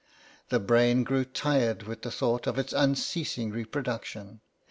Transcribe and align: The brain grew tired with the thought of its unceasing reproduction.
The 0.49 0.59
brain 0.59 1.03
grew 1.03 1.23
tired 1.25 1.83
with 1.83 2.01
the 2.01 2.09
thought 2.09 2.47
of 2.47 2.57
its 2.57 2.73
unceasing 2.73 3.51
reproduction. 3.51 4.41